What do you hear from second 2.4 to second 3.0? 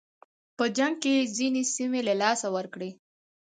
ورکړې.